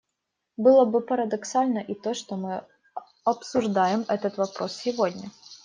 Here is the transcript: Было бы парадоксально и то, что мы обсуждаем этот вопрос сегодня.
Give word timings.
Было 0.67 0.85
бы 0.93 0.99
парадоксально 1.11 1.77
и 1.91 1.93
то, 1.93 2.15
что 2.15 2.35
мы 2.35 2.65
обсуждаем 3.23 4.03
этот 4.07 4.35
вопрос 4.37 4.75
сегодня. 4.77 5.29